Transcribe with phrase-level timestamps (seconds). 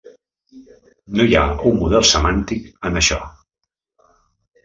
[1.17, 3.19] No hi ha un model semàntic en això.